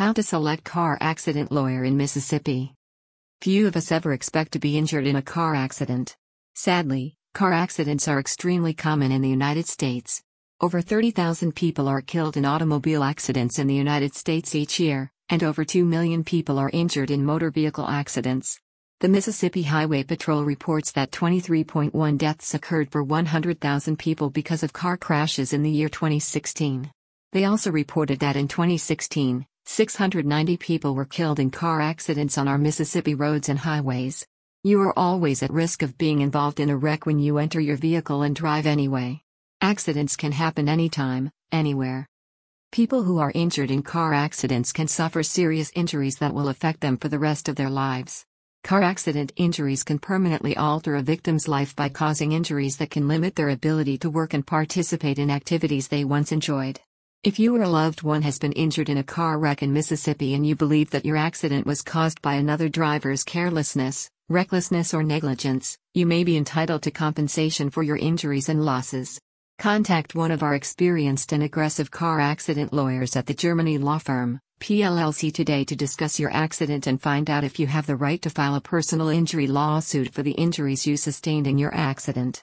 How 0.00 0.14
to 0.14 0.22
select 0.22 0.64
car 0.64 0.96
accident 0.98 1.52
lawyer 1.52 1.84
in 1.84 1.98
Mississippi. 1.98 2.72
Few 3.42 3.66
of 3.66 3.76
us 3.76 3.92
ever 3.92 4.14
expect 4.14 4.52
to 4.52 4.58
be 4.58 4.78
injured 4.78 5.06
in 5.06 5.16
a 5.16 5.20
car 5.20 5.54
accident. 5.54 6.16
Sadly, 6.54 7.16
car 7.34 7.52
accidents 7.52 8.08
are 8.08 8.18
extremely 8.18 8.72
common 8.72 9.12
in 9.12 9.20
the 9.20 9.28
United 9.28 9.66
States. 9.66 10.22
Over 10.58 10.80
30,000 10.80 11.54
people 11.54 11.86
are 11.86 12.00
killed 12.00 12.38
in 12.38 12.46
automobile 12.46 13.04
accidents 13.04 13.58
in 13.58 13.66
the 13.66 13.74
United 13.74 14.14
States 14.14 14.54
each 14.54 14.80
year, 14.80 15.10
and 15.28 15.44
over 15.44 15.66
2 15.66 15.84
million 15.84 16.24
people 16.24 16.58
are 16.58 16.70
injured 16.72 17.10
in 17.10 17.22
motor 17.22 17.50
vehicle 17.50 17.86
accidents. 17.86 18.58
The 19.00 19.08
Mississippi 19.10 19.64
Highway 19.64 20.04
Patrol 20.04 20.44
reports 20.44 20.92
that 20.92 21.10
23.1 21.10 22.16
deaths 22.16 22.54
occurred 22.54 22.90
per 22.90 23.02
100,000 23.02 23.98
people 23.98 24.30
because 24.30 24.62
of 24.62 24.72
car 24.72 24.96
crashes 24.96 25.52
in 25.52 25.62
the 25.62 25.70
year 25.70 25.90
2016. 25.90 26.90
They 27.32 27.44
also 27.44 27.70
reported 27.70 28.20
that 28.20 28.36
in 28.36 28.48
2016, 28.48 29.44
690 29.72 30.56
people 30.56 30.96
were 30.96 31.04
killed 31.04 31.38
in 31.38 31.48
car 31.48 31.80
accidents 31.80 32.36
on 32.36 32.48
our 32.48 32.58
Mississippi 32.58 33.14
roads 33.14 33.48
and 33.48 33.56
highways. 33.56 34.26
You 34.64 34.80
are 34.80 34.98
always 34.98 35.44
at 35.44 35.52
risk 35.52 35.82
of 35.82 35.96
being 35.96 36.22
involved 36.22 36.58
in 36.58 36.70
a 36.70 36.76
wreck 36.76 37.06
when 37.06 37.20
you 37.20 37.38
enter 37.38 37.60
your 37.60 37.76
vehicle 37.76 38.22
and 38.22 38.34
drive 38.34 38.66
anyway. 38.66 39.20
Accidents 39.60 40.16
can 40.16 40.32
happen 40.32 40.68
anytime, 40.68 41.30
anywhere. 41.52 42.08
People 42.72 43.04
who 43.04 43.18
are 43.18 43.30
injured 43.32 43.70
in 43.70 43.84
car 43.84 44.12
accidents 44.12 44.72
can 44.72 44.88
suffer 44.88 45.22
serious 45.22 45.70
injuries 45.76 46.16
that 46.16 46.34
will 46.34 46.48
affect 46.48 46.80
them 46.80 46.96
for 46.96 47.08
the 47.08 47.20
rest 47.20 47.48
of 47.48 47.54
their 47.54 47.70
lives. 47.70 48.24
Car 48.64 48.82
accident 48.82 49.32
injuries 49.36 49.84
can 49.84 50.00
permanently 50.00 50.56
alter 50.56 50.96
a 50.96 51.02
victim's 51.02 51.46
life 51.46 51.76
by 51.76 51.88
causing 51.88 52.32
injuries 52.32 52.78
that 52.78 52.90
can 52.90 53.06
limit 53.06 53.36
their 53.36 53.50
ability 53.50 53.98
to 53.98 54.10
work 54.10 54.34
and 54.34 54.44
participate 54.44 55.20
in 55.20 55.30
activities 55.30 55.86
they 55.86 56.04
once 56.04 56.32
enjoyed. 56.32 56.80
If 57.22 57.38
you 57.38 57.54
or 57.54 57.60
a 57.60 57.68
loved 57.68 58.00
one 58.00 58.22
has 58.22 58.38
been 58.38 58.52
injured 58.52 58.88
in 58.88 58.96
a 58.96 59.04
car 59.04 59.38
wreck 59.38 59.62
in 59.62 59.74
Mississippi 59.74 60.32
and 60.32 60.46
you 60.46 60.56
believe 60.56 60.88
that 60.88 61.04
your 61.04 61.18
accident 61.18 61.66
was 61.66 61.82
caused 61.82 62.22
by 62.22 62.36
another 62.36 62.70
driver's 62.70 63.24
carelessness, 63.24 64.08
recklessness, 64.30 64.94
or 64.94 65.02
negligence, 65.02 65.76
you 65.92 66.06
may 66.06 66.24
be 66.24 66.38
entitled 66.38 66.80
to 66.84 66.90
compensation 66.90 67.68
for 67.68 67.82
your 67.82 67.98
injuries 67.98 68.48
and 68.48 68.64
losses. 68.64 69.20
Contact 69.58 70.14
one 70.14 70.30
of 70.30 70.42
our 70.42 70.54
experienced 70.54 71.32
and 71.32 71.42
aggressive 71.42 71.90
car 71.90 72.20
accident 72.20 72.72
lawyers 72.72 73.14
at 73.16 73.26
the 73.26 73.34
Germany 73.34 73.76
law 73.76 73.98
firm, 73.98 74.40
PLLC 74.62 75.30
today 75.30 75.62
to 75.64 75.76
discuss 75.76 76.18
your 76.18 76.32
accident 76.32 76.86
and 76.86 77.02
find 77.02 77.28
out 77.28 77.44
if 77.44 77.60
you 77.60 77.66
have 77.66 77.86
the 77.86 77.96
right 77.96 78.22
to 78.22 78.30
file 78.30 78.54
a 78.54 78.62
personal 78.62 79.10
injury 79.10 79.46
lawsuit 79.46 80.14
for 80.14 80.22
the 80.22 80.32
injuries 80.32 80.86
you 80.86 80.96
sustained 80.96 81.46
in 81.46 81.58
your 81.58 81.74
accident. 81.74 82.42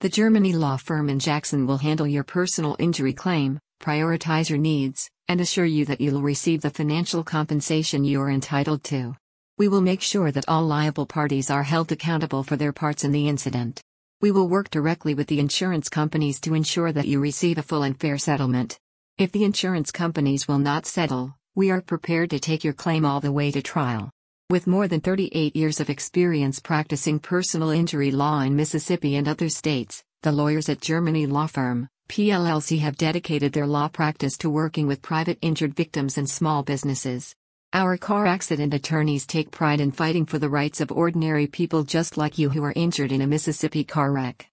The 0.00 0.10
Germany 0.10 0.52
law 0.52 0.76
firm 0.76 1.08
in 1.08 1.18
Jackson 1.18 1.66
will 1.66 1.78
handle 1.78 2.06
your 2.06 2.24
personal 2.24 2.76
injury 2.78 3.14
claim, 3.14 3.58
prioritize 3.82 4.48
your 4.48 4.58
needs, 4.58 5.10
and 5.28 5.40
assure 5.40 5.66
you 5.66 5.84
that 5.84 6.00
you'll 6.00 6.22
receive 6.22 6.62
the 6.62 6.70
financial 6.70 7.22
compensation 7.22 8.04
you 8.04 8.20
are 8.22 8.30
entitled 8.30 8.84
to. 8.84 9.14
We 9.58 9.68
will 9.68 9.82
make 9.82 10.00
sure 10.00 10.30
that 10.30 10.48
all 10.48 10.64
liable 10.64 11.04
parties 11.04 11.50
are 11.50 11.62
held 11.62 11.92
accountable 11.92 12.42
for 12.42 12.56
their 12.56 12.72
parts 12.72 13.04
in 13.04 13.12
the 13.12 13.28
incident. 13.28 13.82
We 14.20 14.30
will 14.30 14.48
work 14.48 14.70
directly 14.70 15.14
with 15.14 15.26
the 15.26 15.40
insurance 15.40 15.88
companies 15.88 16.40
to 16.40 16.54
ensure 16.54 16.92
that 16.92 17.08
you 17.08 17.20
receive 17.20 17.58
a 17.58 17.62
full 17.62 17.82
and 17.82 17.98
fair 17.98 18.16
settlement. 18.16 18.78
If 19.18 19.32
the 19.32 19.44
insurance 19.44 19.90
companies 19.90 20.48
will 20.48 20.58
not 20.58 20.86
settle, 20.86 21.34
we 21.54 21.70
are 21.70 21.82
prepared 21.82 22.30
to 22.30 22.40
take 22.40 22.64
your 22.64 22.72
claim 22.72 23.04
all 23.04 23.20
the 23.20 23.32
way 23.32 23.50
to 23.50 23.60
trial. 23.60 24.10
With 24.48 24.66
more 24.66 24.88
than 24.88 25.00
38 25.00 25.56
years 25.56 25.80
of 25.80 25.90
experience 25.90 26.60
practicing 26.60 27.18
personal 27.18 27.70
injury 27.70 28.10
law 28.10 28.40
in 28.40 28.56
Mississippi 28.56 29.16
and 29.16 29.26
other 29.26 29.48
states, 29.48 30.02
the 30.22 30.32
lawyers 30.32 30.68
at 30.68 30.80
Germany 30.80 31.26
Law 31.26 31.46
Firm, 31.46 31.88
PLLC 32.12 32.78
have 32.80 32.98
dedicated 32.98 33.54
their 33.54 33.66
law 33.66 33.88
practice 33.88 34.36
to 34.36 34.50
working 34.50 34.86
with 34.86 35.00
private 35.00 35.38
injured 35.40 35.74
victims 35.74 36.18
and 36.18 36.28
small 36.28 36.62
businesses. 36.62 37.34
Our 37.72 37.96
car 37.96 38.26
accident 38.26 38.74
attorneys 38.74 39.24
take 39.24 39.50
pride 39.50 39.80
in 39.80 39.92
fighting 39.92 40.26
for 40.26 40.38
the 40.38 40.50
rights 40.50 40.82
of 40.82 40.92
ordinary 40.92 41.46
people 41.46 41.84
just 41.84 42.18
like 42.18 42.36
you 42.36 42.50
who 42.50 42.62
are 42.64 42.74
injured 42.76 43.12
in 43.12 43.22
a 43.22 43.26
Mississippi 43.26 43.82
car 43.82 44.12
wreck. 44.12 44.46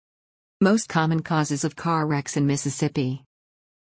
Most 0.62 0.88
common 0.88 1.22
causes 1.22 1.66
of 1.66 1.76
car 1.76 2.08
wrecks 2.08 2.38
in 2.38 2.48
Mississippi. 2.48 3.26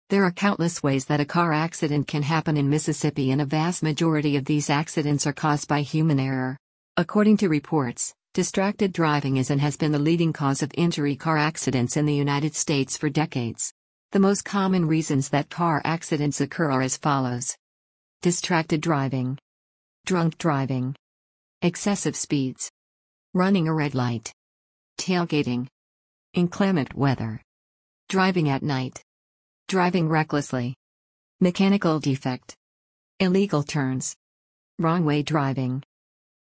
There 0.09 0.23
are 0.23 0.31
countless 0.31 0.81
ways 0.81 1.05
that 1.05 1.19
a 1.19 1.25
car 1.25 1.53
accident 1.53 2.07
can 2.07 2.23
happen 2.23 2.57
in 2.57 2.71
Mississippi, 2.71 3.29
and 3.29 3.41
a 3.41 3.45
vast 3.45 3.83
majority 3.83 4.37
of 4.37 4.45
these 4.45 4.71
accidents 4.71 5.27
are 5.27 5.33
caused 5.33 5.67
by 5.67 5.81
human 5.81 6.19
error. 6.19 6.57
According 6.97 7.37
to 7.37 7.47
reports, 7.47 8.15
distracted 8.37 8.93
driving 8.93 9.37
is 9.37 9.49
and 9.49 9.59
has 9.59 9.77
been 9.77 9.91
the 9.91 9.97
leading 9.97 10.31
cause 10.31 10.61
of 10.61 10.69
injury 10.77 11.15
car 11.15 11.39
accidents 11.39 11.97
in 11.97 12.05
the 12.05 12.13
United 12.13 12.53
States 12.53 12.95
for 12.95 13.09
decades. 13.09 13.73
The 14.11 14.19
most 14.19 14.45
common 14.45 14.85
reasons 14.85 15.29
that 15.29 15.49
car 15.49 15.81
accidents 15.83 16.39
occur 16.39 16.69
are 16.69 16.83
as 16.83 16.97
follows 16.97 17.57
distracted 18.21 18.79
driving, 18.79 19.39
drunk 20.05 20.37
driving, 20.37 20.93
excessive 21.63 22.15
speeds, 22.15 22.69
running 23.33 23.67
a 23.67 23.73
red 23.73 23.95
light, 23.95 24.31
tailgating, 24.99 25.65
inclement 26.35 26.93
weather, 26.93 27.41
driving 28.07 28.49
at 28.49 28.61
night. 28.61 29.01
Driving 29.67 30.07
recklessly. 30.07 30.75
Mechanical 31.39 31.99
defect. 31.99 32.55
Illegal 33.19 33.63
turns. 33.63 34.15
Wrong 34.77 35.05
way 35.05 35.23
driving. 35.23 35.81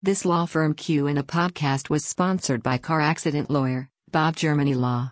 This 0.03 0.25
law 0.25 0.47
firm 0.47 0.73
Q 0.73 1.07
in 1.09 1.19
a 1.19 1.23
podcast 1.23 1.91
was 1.91 2.07
sponsored 2.07 2.63
by 2.63 2.79
car 2.79 3.03
accident 3.03 3.51
lawyer, 3.51 3.91
Bob 4.11 4.35
Germany 4.35 4.75
Law. 4.75 5.11